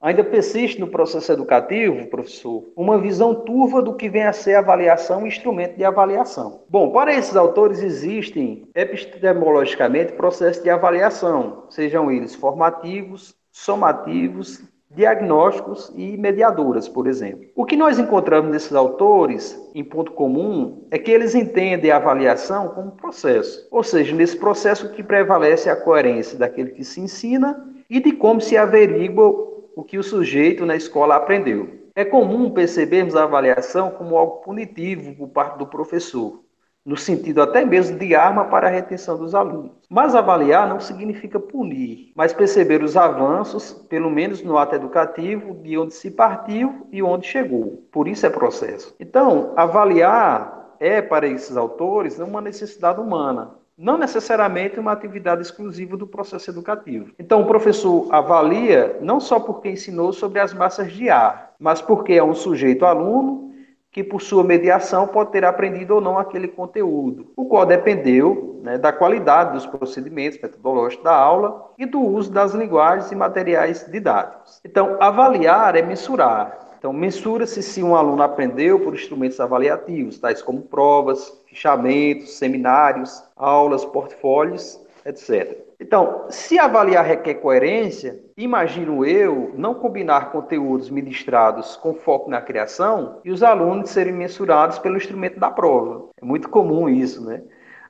[0.00, 5.24] ainda persiste no processo educativo, professor, uma visão turva do que vem a ser avaliação
[5.24, 6.62] e instrumento de avaliação.
[6.68, 16.16] Bom, para esses autores existem epistemologicamente processos de avaliação, sejam eles formativos, somativos, diagnósticos e
[16.16, 17.48] mediadoras, por exemplo.
[17.54, 22.68] O que nós encontramos nesses autores, em ponto comum, é que eles entendem a avaliação
[22.68, 28.00] como processo, ou seja, nesse processo que prevalece a coerência daquele que se ensina e
[28.00, 29.28] de como se averigua
[29.76, 31.80] o que o sujeito na escola aprendeu.
[31.94, 36.40] É comum percebermos a avaliação como algo punitivo por parte do professor,
[36.84, 39.72] no sentido até mesmo de arma para a retenção dos alunos.
[39.88, 45.76] Mas avaliar não significa punir, mas perceber os avanços, pelo menos no ato educativo, de
[45.76, 47.84] onde se partiu e onde chegou.
[47.92, 48.94] Por isso é processo.
[48.98, 56.06] Então, avaliar é, para esses autores, uma necessidade humana, não necessariamente uma atividade exclusiva do
[56.06, 57.12] processo educativo.
[57.18, 62.14] Então, o professor avalia não só porque ensinou sobre as massas de ar, mas porque
[62.14, 63.49] é um sujeito aluno
[63.92, 68.78] que por sua mediação pode ter aprendido ou não aquele conteúdo, o qual dependeu né,
[68.78, 74.60] da qualidade dos procedimentos metodológicos da aula e do uso das linguagens e materiais didáticos.
[74.64, 76.58] Então, avaliar é mensurar.
[76.78, 83.84] Então, mensura-se se um aluno aprendeu por instrumentos avaliativos, tais como provas, fichamentos, seminários, aulas,
[83.84, 85.69] portfólios, etc.
[85.80, 93.18] Então, se avaliar requer coerência, imagino eu não combinar conteúdos ministrados com foco na criação
[93.24, 96.10] e os alunos serem mensurados pelo instrumento da prova.
[96.20, 97.42] É muito comum isso, né?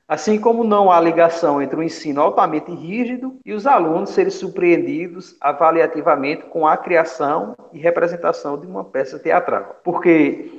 [0.07, 5.35] Assim como não há ligação entre o ensino altamente rígido e os alunos serem surpreendidos
[5.39, 9.79] avaliativamente com a criação e representação de uma peça teatral.
[9.83, 10.49] Porque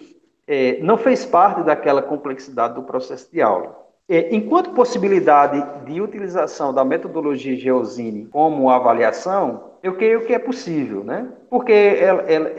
[0.46, 3.81] é, não fez parte daquela complexidade do processo de aula.
[4.08, 11.02] É, enquanto possibilidade de utilização da metodologia Geosine como avaliação, eu creio que é possível,
[11.02, 11.28] né?
[11.48, 12.50] Porque ela, ela,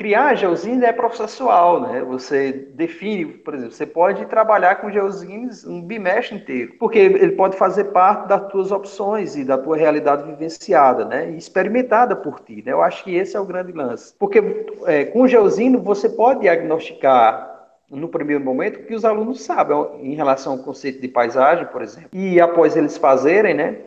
[0.00, 2.02] criar a Geosine é processual, né?
[2.02, 7.54] Você define, por exemplo, você pode trabalhar com Geosines um bimestre inteiro, porque ele pode
[7.54, 11.28] fazer parte das tuas opções e da tua realidade vivenciada, né?
[11.32, 12.72] Experimentada por ti, né?
[12.72, 14.14] Eu acho que esse é o grande lance.
[14.18, 17.49] Porque é, com o Geosine você pode diagnosticar
[17.90, 22.10] no primeiro momento, que os alunos sabem em relação ao conceito de paisagem, por exemplo.
[22.12, 23.78] E após eles fazerem, né,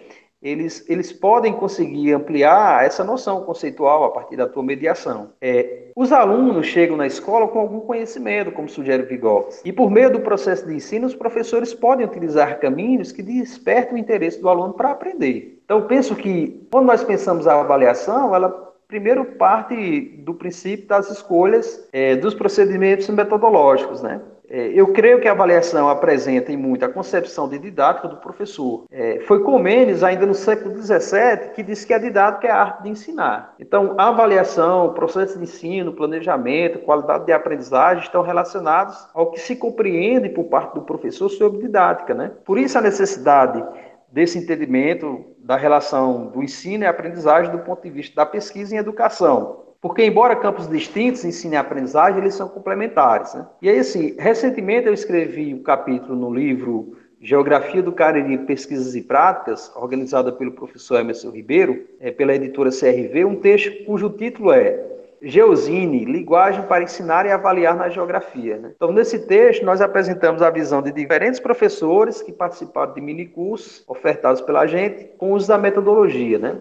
[0.43, 5.29] eles, eles podem conseguir ampliar essa noção conceitual a partir da tua mediação.
[5.41, 10.11] É, os alunos chegam na escola com algum conhecimento, como sugere Vigox, e por meio
[10.11, 14.73] do processo de ensino, os professores podem utilizar caminhos que despertam o interesse do aluno
[14.73, 15.61] para aprender.
[15.63, 21.89] Então, penso que, quando nós pensamos a avaliação, ela primeiro parte do princípio das escolhas
[21.91, 24.21] é, dos procedimentos metodológicos, né?
[24.47, 28.83] é, eu creio que a avaliação apresenta em muito a concepção de didática do professor.
[28.91, 32.83] É, foi Comênios, ainda no século XVII, que disse que a didática é a arte
[32.83, 33.55] de ensinar.
[33.59, 39.55] Então, a avaliação, processo de ensino, planejamento, qualidade de aprendizagem estão relacionados ao que se
[39.55, 42.13] compreende por parte do professor sobre didática.
[42.13, 42.31] Né?
[42.45, 43.63] Por isso, a necessidade
[44.11, 48.77] desse entendimento da relação do ensino e aprendizagem do ponto de vista da pesquisa em
[48.77, 49.63] educação.
[49.81, 53.33] Porque, embora campos distintos, ensino e aprendizagem, eles são complementares.
[53.33, 53.45] Né?
[53.61, 59.01] E aí, assim, recentemente eu escrevi um capítulo no livro Geografia do Cariri, Pesquisas e
[59.01, 64.92] Práticas, organizada pelo professor Emerson Ribeiro, é, pela editora CRV, um texto cujo título é
[65.23, 68.57] Geosine, linguagem para ensinar e avaliar na geografia.
[68.57, 68.73] Né?
[68.75, 74.41] Então, nesse texto, nós apresentamos a visão de diferentes professores que participaram de minicursos ofertados
[74.41, 76.37] pela gente com o uso da metodologia.
[76.37, 76.59] Né?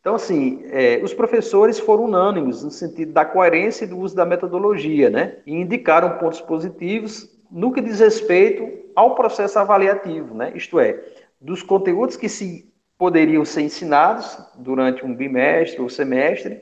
[0.00, 4.26] Então, assim, é, os professores foram unânimes no sentido da coerência e do uso da
[4.26, 5.38] metodologia, né?
[5.46, 10.52] E indicaram pontos positivos no que diz respeito ao processo avaliativo, né?
[10.54, 11.02] Isto é,
[11.40, 16.60] dos conteúdos que se poderiam ser ensinados durante um bimestre ou semestre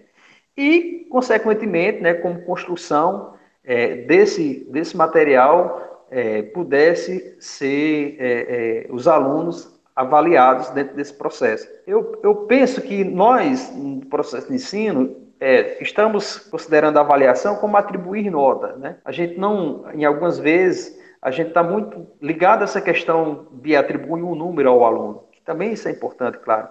[0.56, 9.06] e, consequentemente, né, como construção é, desse, desse material é, pudesse ser é, é os
[9.06, 11.68] alunos avaliados dentro desse processo.
[11.86, 17.76] Eu, eu penso que nós, no processo de ensino, é, estamos considerando a avaliação como
[17.76, 18.74] atribuir nota.
[18.76, 18.96] Né?
[19.04, 23.76] A gente não, em algumas vezes, a gente está muito ligado a essa questão de
[23.76, 26.68] atribuir um número ao aluno, que também isso é importante, claro.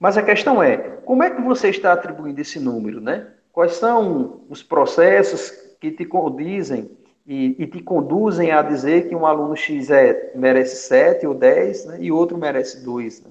[0.00, 3.28] Mas a questão é, como é que você está atribuindo esse número, né?
[3.52, 6.90] Quais são os processos que te condizem
[7.26, 11.84] e, e, te conduzem a dizer que um aluno X é, merece 7 ou 10
[11.84, 13.24] né, e outro merece 2.
[13.24, 13.30] Né?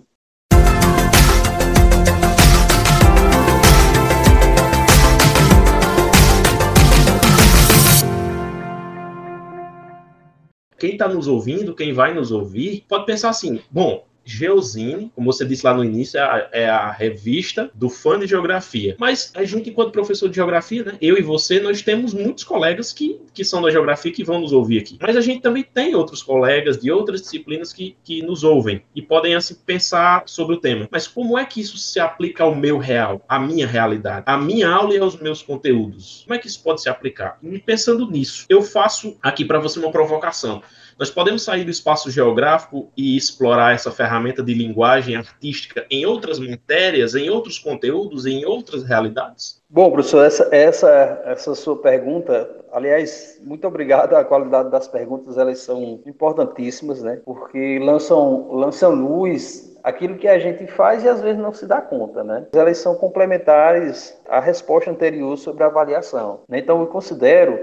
[10.77, 15.45] Quem está nos ouvindo, quem vai nos ouvir, pode pensar assim: bom, Geozine, como você
[15.45, 18.95] disse lá no início, é a, é a, revista do fã de geografia.
[18.99, 22.93] Mas a gente, enquanto professor de geografia, né, eu e você, nós temos muitos colegas
[22.93, 24.97] que, que são da geografia que vão nos ouvir aqui.
[25.01, 29.01] Mas a gente também tem outros colegas de outras disciplinas que, que nos ouvem e
[29.01, 30.87] podem assim pensar sobre o tema.
[30.91, 34.69] Mas como é que isso se aplica ao meu real, à minha realidade, à minha
[34.69, 36.23] aula e aos meus conteúdos?
[36.23, 37.37] Como é que isso pode se aplicar?
[37.41, 40.61] E pensando nisso, eu faço aqui para você uma provocação.
[41.01, 46.37] Nós podemos sair do espaço geográfico e explorar essa ferramenta de linguagem artística em outras
[46.37, 49.59] matérias, em outros conteúdos, em outras realidades?
[49.67, 54.13] Bom, professor, essa, essa, essa sua pergunta, aliás, muito obrigado.
[54.13, 57.19] A qualidade das perguntas elas são importantíssimas, né?
[57.25, 61.81] Porque lançam, lançam luz aquilo que a gente faz e às vezes não se dá
[61.81, 62.45] conta, né?
[62.53, 66.41] Elas são complementares à resposta anterior sobre a avaliação.
[66.47, 66.59] Né?
[66.59, 67.59] Então, eu considero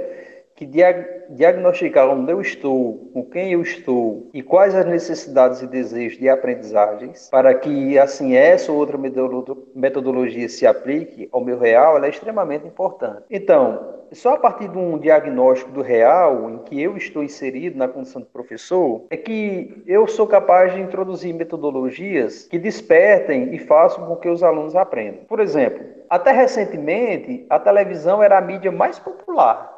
[0.59, 6.19] que diagnosticar onde eu estou, com quem eu estou e quais as necessidades e desejos
[6.19, 8.99] de aprendizagens, para que assim essa ou outra
[9.73, 13.23] metodologia se aplique ao meu real, é extremamente importante.
[13.31, 17.87] Então, só a partir de um diagnóstico do real, em que eu estou inserido na
[17.87, 24.07] condição de professor, é que eu sou capaz de introduzir metodologias que despertem e façam
[24.07, 25.21] com que os alunos aprendam.
[25.29, 29.78] Por exemplo, até recentemente, a televisão era a mídia mais popular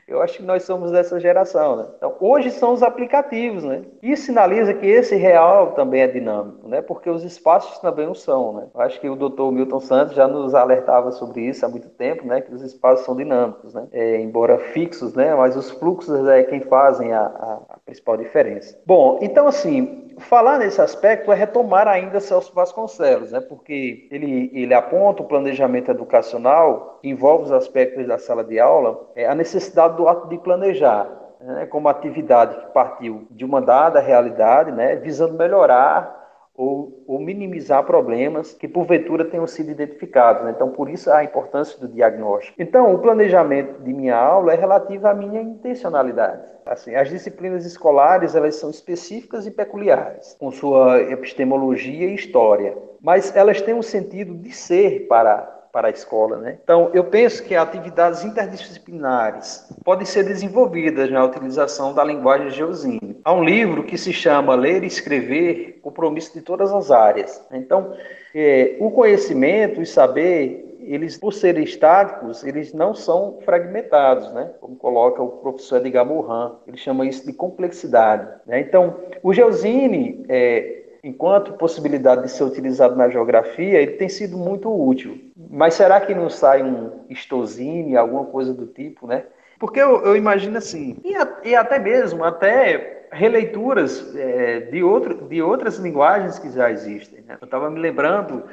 [0.11, 1.85] Eu acho que nós somos dessa geração, né?
[1.97, 3.81] Então, hoje são os aplicativos, né?
[4.03, 6.81] Isso sinaliza que esse real também é dinâmico, né?
[6.81, 8.67] Porque os espaços também o são, né?
[8.73, 12.25] Eu acho que o doutor Milton Santos já nos alertava sobre isso há muito tempo,
[12.25, 12.41] né?
[12.41, 13.87] Que os espaços são dinâmicos, né?
[13.91, 15.33] É, embora fixos, né?
[15.33, 18.77] Mas os fluxos é quem fazem a, a, a principal diferença.
[18.85, 23.39] Bom, então assim, falar nesse aspecto é retomar ainda Celso Vasconcelos, né?
[23.39, 29.09] Porque ele, ele aponta o planejamento educacional, que envolve os aspectos da sala de aula,
[29.15, 31.07] é a necessidade do ato de planejar,
[31.39, 36.19] né, como atividade que partiu de uma dada realidade, né, visando melhorar
[36.55, 40.43] ou, ou, minimizar problemas que porventura tenham sido identificados.
[40.43, 40.51] Né?
[40.51, 42.61] Então, por isso a importância do diagnóstico.
[42.61, 46.43] Então, o planejamento de minha aula é relativo à minha intencionalidade.
[46.65, 53.35] Assim, as disciplinas escolares elas são específicas e peculiares, com sua epistemologia e história, mas
[53.35, 56.37] elas têm um sentido de ser para para a escola.
[56.37, 56.57] Né?
[56.63, 63.19] Então, eu penso que atividades interdisciplinares podem ser desenvolvidas na utilização da linguagem geosine.
[63.23, 67.41] Há um livro que se chama Ler e Escrever, Compromisso de Todas as Áreas.
[67.51, 67.95] Então,
[68.33, 74.51] é, o conhecimento e saber eles, por serem estáticos, eles não são fragmentados, né?
[74.59, 78.27] Como coloca o professor Edgar Morin, ele chama isso de complexidade.
[78.45, 78.61] Né?
[78.61, 84.69] Então, o Geosine, é, enquanto possibilidade de ser utilizado na geografia, ele tem sido muito
[84.69, 85.31] útil.
[85.49, 89.23] Mas será que não sai um estosine, alguma coisa do tipo, né?
[89.59, 95.27] Porque eu, eu imagino assim, e, a, e, até mesmo, até releituras é, de, outro,
[95.27, 97.21] de outras linguagens que já existem.
[97.27, 97.37] Né?
[97.39, 98.43] Eu estava me lembrando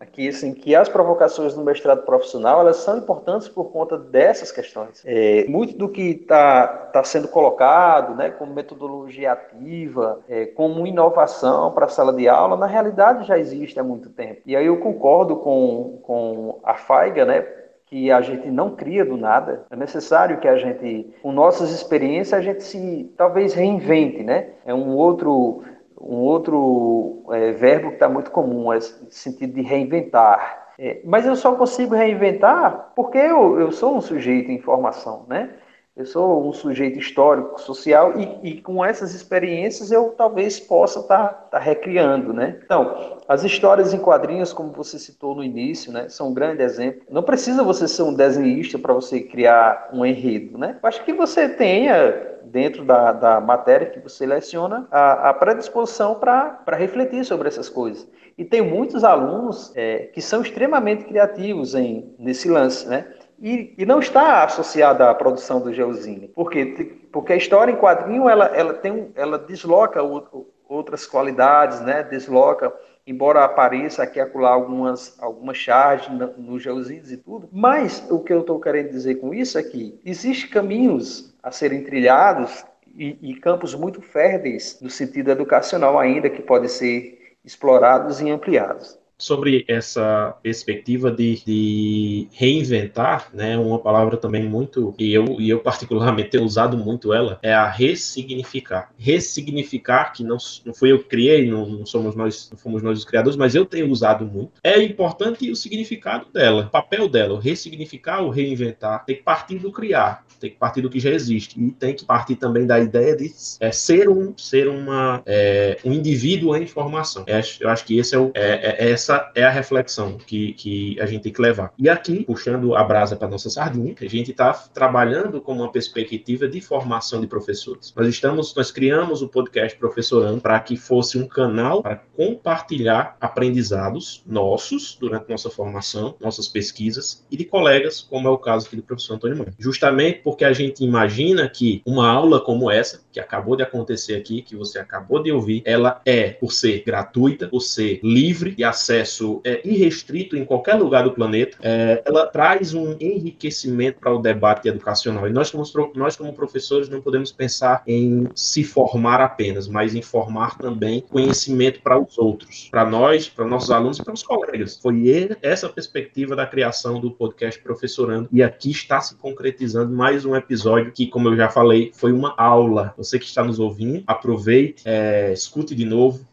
[0.00, 5.02] aqui assim que as provocações no mestrado profissional elas são importantes por conta dessas questões.
[5.04, 11.72] É, muito do que está tá sendo colocado, né, como metodologia ativa, é, como inovação
[11.72, 14.40] para a sala de aula, na realidade já existe há muito tempo.
[14.46, 17.46] E aí eu concordo com, com a Faiga, né,
[17.86, 19.64] que a gente não cria do nada.
[19.70, 24.50] É necessário que a gente, com nossas experiências, a gente se talvez reinvente, né?
[24.66, 25.62] É um outro
[26.00, 30.68] um outro é, verbo que está muito comum, é sentido de reinventar.
[30.78, 35.50] É, mas eu só consigo reinventar porque eu, eu sou um sujeito em formação, né?
[35.98, 41.24] Eu sou um sujeito histórico, social e, e com essas experiências eu talvez possa estar
[41.24, 42.60] tá, tá recriando, né?
[42.64, 47.02] Então, as histórias em quadrinhos, como você citou no início, né, são um grande exemplo.
[47.10, 50.78] Não precisa você ser um desenhista para você criar um enredo, né?
[50.80, 56.14] Eu acho que você tenha dentro da, da matéria que você leciona a, a predisposição
[56.14, 58.08] para refletir sobre essas coisas.
[58.36, 63.06] E tem muitos alunos é, que são extremamente criativos em, nesse lance, né?
[63.40, 66.26] E, e, não está associada à produção do Geozine.
[66.28, 66.96] Por quê?
[67.12, 72.02] Porque a história em quadrinho ela, ela, tem, ela desloca o, outras qualidades, né?
[72.02, 72.72] desloca,
[73.06, 77.48] embora apareça aqui acolá algumas, algumas charges nos no Geozines e tudo.
[77.50, 81.82] Mas o que eu estou querendo dizer com isso é que existem caminhos a serem
[81.82, 88.28] trilhados e, e campos muito férteis no sentido educacional ainda que podem ser explorados e
[88.30, 95.50] ampliados sobre essa perspectiva de, de, reinventar, né, uma palavra também muito, e eu, e
[95.50, 98.90] eu particularmente tenho usado muito ela, é a ressignificar.
[98.96, 102.98] Ressignificar, que não, não fui eu que criei, não, não, somos nós, não fomos nós
[102.98, 104.52] os criadores, mas eu tenho usado muito.
[104.62, 109.58] É importante o significado dela, o papel dela, o ressignificar, o reinventar, tem que partir
[109.58, 112.78] do criar, tem que partir do que já existe, e tem que partir também da
[112.78, 117.24] ideia de é, ser um, ser uma, é, um indivíduo em formação.
[117.26, 120.52] É, eu acho que esse é, o, é, é essa essa é a reflexão que,
[120.52, 121.72] que a gente tem que levar.
[121.78, 126.46] E aqui, puxando a brasa para nossa sardinha, a gente está trabalhando com uma perspectiva
[126.46, 127.92] de formação de professores.
[127.96, 134.22] Nós estamos, nós criamos o podcast Professorando para que fosse um canal para compartilhar aprendizados
[134.26, 138.82] nossos durante nossa formação, nossas pesquisas e de colegas, como é o caso aqui do
[138.82, 139.48] professor Antônio Mãe.
[139.58, 144.42] Justamente porque a gente imagina que uma aula como essa, que acabou de acontecer aqui,
[144.42, 148.97] que você acabou de ouvir, ela é, por ser gratuita, por ser livre de acesso
[148.98, 154.18] acesso é, irrestrito em qualquer lugar do planeta, é, ela traz um enriquecimento para o
[154.18, 155.28] debate educacional.
[155.28, 160.02] E nós como, nós, como professores, não podemos pensar em se formar apenas, mas em
[160.02, 164.78] formar também conhecimento para os outros, para nós, para nossos alunos e para os colegas.
[164.80, 168.28] Foi essa perspectiva da criação do podcast Professorando.
[168.32, 172.34] E aqui está se concretizando mais um episódio que, como eu já falei, foi uma
[172.36, 172.94] aula.
[172.96, 176.26] Você que está nos ouvindo, aproveite, é, escute de novo,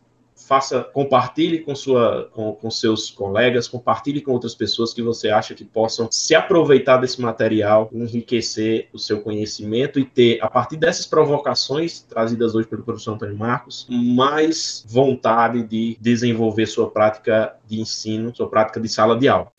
[0.48, 5.56] faça, compartilhe com, sua, com, com seus colegas, compartilhe com outras pessoas que você acha
[5.56, 11.06] que possam se aproveitar desse material, enriquecer o seu conhecimento e ter, a partir dessas
[11.06, 18.36] provocações trazidas hoje pelo professor Antônio Marcos, mais vontade de desenvolver sua prática de ensino,
[18.36, 19.55] sua prática de sala de aula.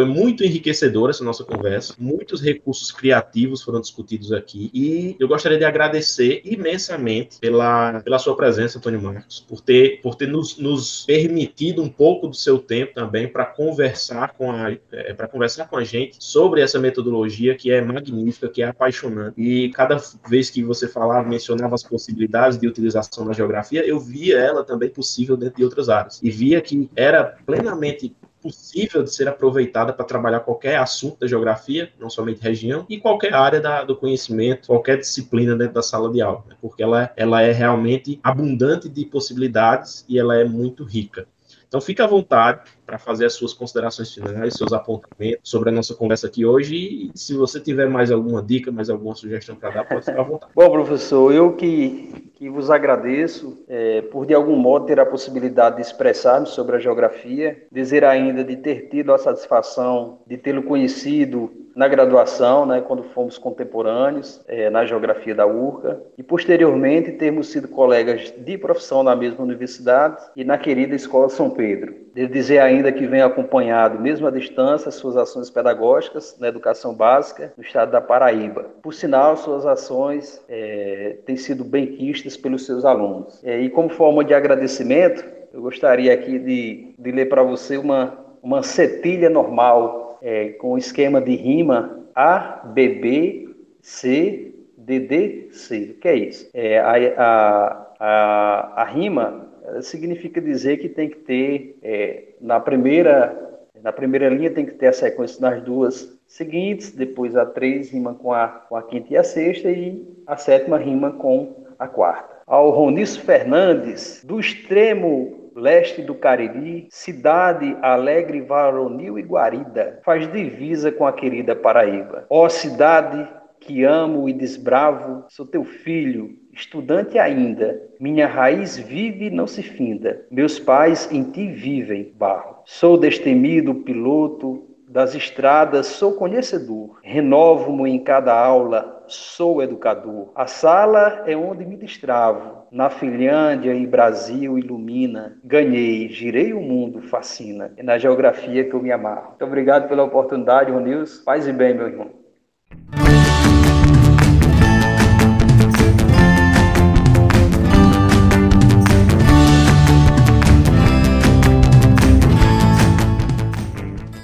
[0.00, 1.94] Foi muito enriquecedora essa nossa conversa.
[1.98, 4.70] Muitos recursos criativos foram discutidos aqui.
[4.72, 10.14] E eu gostaria de agradecer imensamente pela, pela sua presença, Antônio Marcos, por ter, por
[10.14, 15.12] ter nos, nos permitido um pouco do seu tempo também para conversar com a é,
[15.12, 19.38] para conversar com a gente sobre essa metodologia que é magnífica, que é apaixonante.
[19.38, 24.38] E cada vez que você falava, mencionava as possibilidades de utilização da geografia, eu via
[24.38, 26.22] ela também possível dentro de outras áreas.
[26.22, 31.92] E via que era plenamente possível de ser aproveitada para trabalhar qualquer assunto da geografia,
[31.98, 36.20] não somente região, e qualquer área da, do conhecimento, qualquer disciplina dentro da sala de
[36.20, 36.56] aula, né?
[36.60, 41.26] porque ela, ela é realmente abundante de possibilidades e ela é muito rica.
[41.68, 45.94] Então, fique à vontade para fazer as suas considerações finais, seus apontamentos sobre a nossa
[45.94, 46.74] conversa aqui hoje.
[46.74, 50.24] E se você tiver mais alguma dica, mais alguma sugestão para dar, pode ficar à
[50.24, 50.52] vontade.
[50.56, 55.76] Bom, professor, eu que, que vos agradeço é, por, de algum modo, ter a possibilidade
[55.76, 61.48] de expressar-me sobre a geografia, dizer ainda de ter tido a satisfação de tê-lo conhecido
[61.80, 67.68] na graduação, né, quando fomos contemporâneos é, na geografia da URCA, e posteriormente termos sido
[67.68, 71.94] colegas de profissão na mesma universidade e na querida Escola São Pedro.
[72.12, 77.54] Devo dizer ainda que venho acompanhado, mesmo à distância, suas ações pedagógicas na educação básica
[77.56, 78.66] no estado da Paraíba.
[78.82, 83.42] Por sinal, suas ações é, têm sido bem quistas pelos seus alunos.
[83.42, 88.18] É, e como forma de agradecimento, eu gostaria aqui de, de ler para você uma,
[88.42, 95.94] uma cetilha normal, é, com esquema de rima A, B, B, C, D, D, C.
[95.96, 96.50] O que é isso?
[96.52, 99.50] É, a, a, a, a rima
[99.82, 104.88] significa dizer que tem que ter, é, na, primeira, na primeira linha tem que ter
[104.88, 109.16] a sequência nas duas seguintes, depois a três rima com a, com a quinta e
[109.16, 112.40] a sexta, e a sétima rima com a quarta.
[112.46, 120.90] Ao Ronisso Fernandes, do extremo leste do Cariri, cidade alegre, varonil e guarida, faz divisa
[120.92, 122.26] com a querida Paraíba.
[122.28, 123.28] Ó cidade
[123.60, 127.80] que amo e desbravo, sou teu filho, estudante ainda.
[128.00, 130.24] Minha raiz vive e não se finda.
[130.30, 132.62] Meus pais em ti vivem, barro.
[132.64, 136.98] Sou destemido piloto das estradas, sou conhecedor.
[137.02, 140.32] Renovo-me em cada aula, sou educador.
[140.34, 142.59] A sala é onde me destravo.
[142.70, 145.36] Na Finlândia e Brasil ilumina.
[145.42, 147.72] Ganhei, girei o mundo, fascina.
[147.76, 149.30] É na geografia que eu me amarro.
[149.30, 151.18] Muito obrigado pela oportunidade, Ronils.
[151.18, 152.10] Paz e bem, meu irmão.